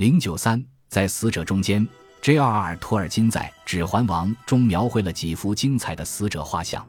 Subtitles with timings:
[0.00, 1.86] 零九三，在死者中间
[2.22, 2.74] ，J.R.R.
[2.76, 6.82] 托尔金在《指环王》中描绘了几幅精彩的死者画像。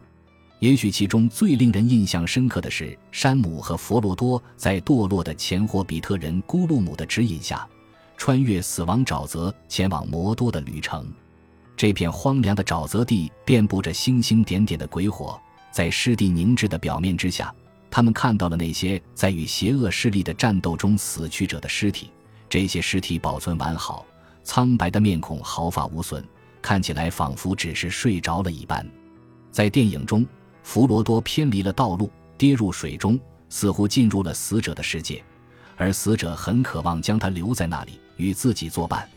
[0.59, 7.67] 也许其中最令人印象深刻的是山姆和佛罗多在堕落的前霍比特人咕噜姆的指引下，
[8.15, 11.05] 穿越死亡沼泽前往摩多的旅程。
[11.75, 15.37] 这片荒凉的沼泽地遍布着星星点点的鬼火，
[15.69, 17.53] 在湿地凝滞的表面之下，
[17.89, 22.09] 他们看到了那些在与邪恶势力的战斗中死去者的尸体。
[22.51, 24.05] 这些尸体保存完好，
[24.43, 26.21] 苍白的面孔毫发无损，
[26.61, 28.85] 看起来仿佛只是睡着了一般。
[29.53, 30.27] 在电影中，
[30.61, 35.23] 弗罗多偏离了道路，跌入水中，似乎进入了死者的世界，
[35.77, 39.07] 而死者很渴望将他留在那里，与自己作伴。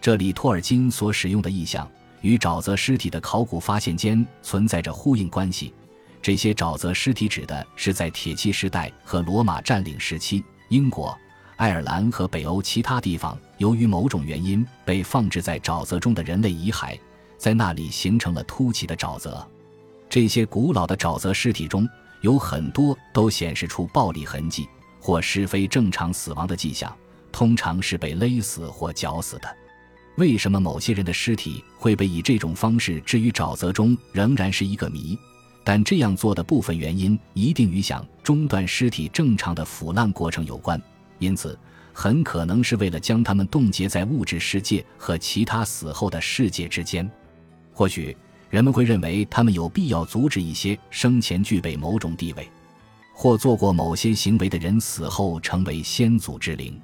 [0.00, 1.86] 这里托尔金所使用的意象
[2.22, 5.74] 与沼泽尸体的考古发现间存在着呼应关系。
[6.22, 11.14] 这些沼泽尸体指的是在铁器时代和罗马占领时期，英国。
[11.60, 16.98] 爱尔兰和北欧其他地方，由于某种原因被放置在沼泽中的人类遗骸，
[17.36, 19.46] 在那里形成了凸起的沼泽。
[20.08, 21.86] 这些古老的沼泽尸体中
[22.22, 24.66] 有很多都显示出暴力痕迹
[24.98, 26.90] 或是非正常死亡的迹象，
[27.30, 29.56] 通常是被勒死或绞死的。
[30.16, 35.14] 为什么某些人的尸体会被以这种方式置于沼泽中，仍然是一个谜。
[35.62, 40.80] 但这样做的部分原因一定与想中断尸体正常的腐烂过程有关。
[41.20, 41.56] 因此，
[41.92, 47.08] 很可能是为了将他们冻结在物质世界和其他死后的世界之间。
[47.72, 48.16] 或许
[48.48, 52.48] 人们会认为他们有必要阻止一些生前具备某种地位
[53.14, 56.80] 或做过某些行为的人死后成为先祖之灵。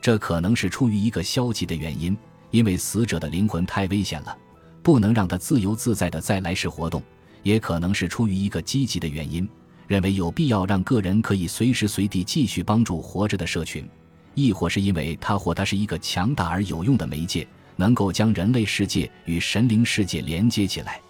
[0.00, 2.16] 这可能是出于一个消极的原因，
[2.50, 4.36] 因为死者的灵魂太危险了，
[4.82, 7.00] 不能让他自由自在的在来世活动；
[7.42, 9.48] 也可能是出于一个积极的原因。
[9.86, 13.88] 认为有必要让个人可以随时随地继续帮助活着的社群，
[14.34, 21.00] 亦或是因为他或他是一个强大而有用的媒介，能够将人类世界与神灵世界连接起来。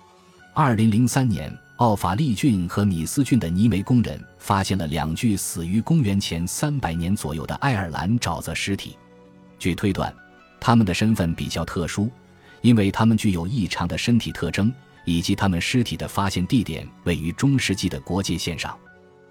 [0.53, 8.97] 二零零三年，奥法利郡和米斯郡的泥煤工人发现了两具死于公元前三百年左右的爱尔兰沼泽尸体。
[9.59, 10.15] 据推断，
[10.61, 12.11] 他们的身份比较特殊，
[12.61, 14.73] 因为他们具有异常的身体特征。
[15.07, 18.77] 以及他们尸体的发现地点位于中世纪的国界线上，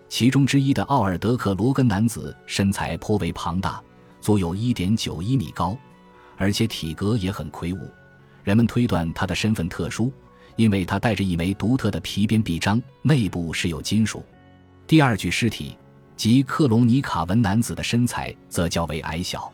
[0.10, 3.84] 其中之一的奥尔德克罗根男子身材颇为庞大，
[4.22, 5.78] 足有一点九一米高，
[6.38, 7.80] 而且体格也很魁梧。
[8.44, 10.12] 人们推断他的身份特殊，
[10.56, 14.24] 因为他带着一枚独特的皮鞭臂章，内部是有金属。
[14.88, 15.78] 第二具尸体
[16.16, 19.52] 即克隆尼卡文男子的身材则较为矮小，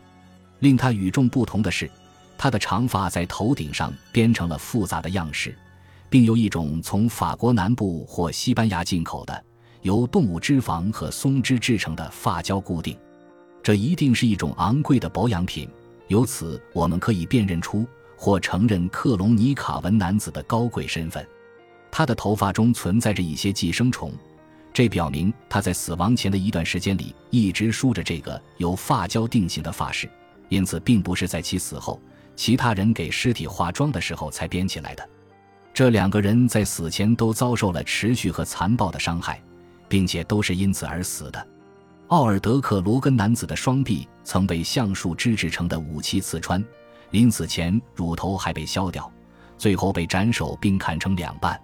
[0.60, 1.90] 令他与众不同的是，
[2.38, 5.58] 他的长发在头顶上编成了复杂的样式。
[6.12, 9.46] 并由一种从法国南部或西班牙进口的
[9.82, 12.98] 由动物脂肪和松脂制成的发胶固定，
[13.64, 15.70] 这一定是一种昂贵的保养品。
[16.10, 21.26] 由此，我们可以辨认出或承认克隆尼卡文男子的高贵身份。
[21.90, 24.12] 他的头发中存在着一些寄生虫，
[24.74, 30.10] 这表明他在死亡前的一段时间里一直梳着这个由发胶定型的发饰，
[30.50, 31.98] 因此并不是在其死后，
[32.36, 35.10] 其他人给尸体化妆的时候才编起来的。
[35.74, 39.42] 这两个人在死前都遭受了持续和残暴的伤害，
[39.88, 41.48] 并且都是因此而死的。
[42.08, 46.64] 奥尔德克罗根男子的双臂曾被橡树枝制成的武器刺穿，
[47.12, 49.10] 临死前乳头还被削掉，
[49.58, 51.60] 最后被斩首并砍成两半。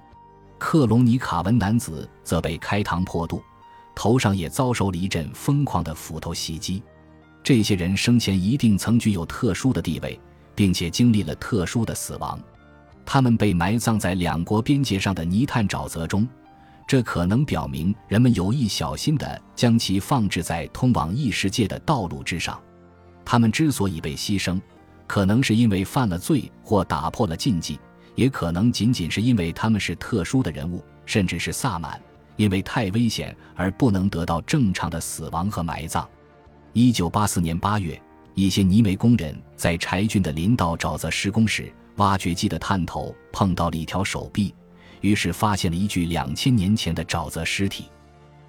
[0.57, 3.44] 克隆尼卡文男子则被开膛破肚，
[3.94, 6.81] 头上也遭受了一阵疯狂的斧头袭击。
[7.44, 10.19] 这些人生前一定曾具有特殊的地位，
[10.56, 12.39] 并且经历了特殊的死亡。
[13.09, 16.28] 他们被埋葬在两国边界上的泥炭沼泽中，
[16.85, 22.62] 这可能表明人们有意小心地将其放置在通往异世界的道路之上。
[23.23, 24.59] 他们之所以被牺牲，
[25.07, 27.79] 可能是因为犯了罪或打破了禁忌，
[28.13, 31.97] 也可能仅仅是因为他们是特殊的人物，甚至是萨满，
[32.35, 36.06] 因为太危险而不能得到正常的死亡和埋葬。
[36.74, 37.97] 一九八四年八月，
[38.34, 41.71] 一些泥煤工人在柴郡的林道沼泽施工时。
[41.98, 44.54] 挖掘机的探头碰到了一条手臂，
[45.02, 47.86] 于是发现了一具两千年前的沼泽尸体。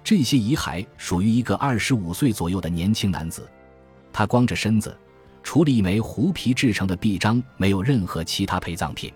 [0.03, 3.47] 这些遗骸属于一个二十五岁左右的年轻男子，
[4.11, 4.97] 他光着身子，
[5.43, 9.11] 除了一枚狐皮制成的臂章，没有任何其他陪葬品。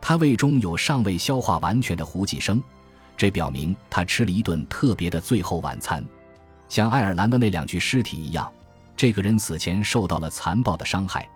[0.00, 2.62] 他胃中有尚未消化完全的胡寄生，
[3.16, 6.04] 这表明他吃了一顿特别的最后晚餐。
[6.68, 8.50] 像爱尔兰的那两具尸体一样，
[8.96, 11.28] 这个人死前受到了残暴的伤害。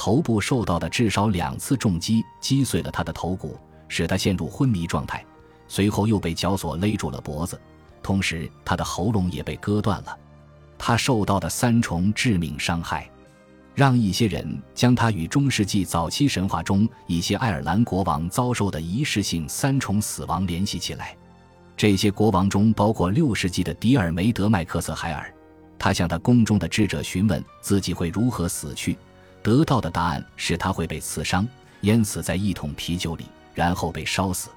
[0.00, 5.22] 头部受到的至少两次重击击碎了他的头骨，使他陷入昏迷状态。
[5.68, 7.60] 随后又被绞索勒住了脖子，
[8.02, 10.18] 同时他的喉咙也被割断了。
[10.78, 13.10] 他受到的三重致命伤害，
[13.74, 21.14] 让一些人将他与中世纪早期神话中一些爱尔兰国王遭受的仪式性三重死亡联系起来。
[21.76, 25.30] 这些国王中包括六世纪的迪尔梅德麦克瑟海尔，
[25.78, 28.96] 他向他宫中的智者询问自己会如何死去，
[29.42, 31.46] 得到的答案是他会被刺伤，
[31.82, 34.50] 淹死在一桶啤酒里，然后被烧死。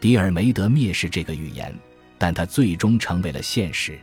[0.00, 1.74] 迪尔梅德蔑视这个预言，
[2.18, 3.98] 但他最终成为了现实。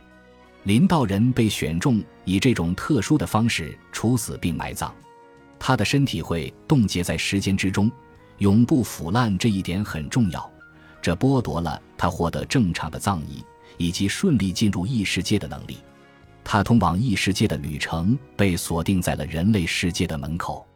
[0.64, 4.94] 林道人被选中，以这种特殊的方式处死并埋葬。
[5.58, 7.90] 他的身体会冻结在时间之中，
[8.38, 9.36] 永不腐烂。
[9.38, 10.50] 这一点很重要，
[11.00, 13.44] 这剥夺了他获得正常的葬仪
[13.78, 15.78] 以及顺利进入异世界的能力。
[16.44, 20.66] 他通往异世界的旅程被锁定在了人类世界的门口。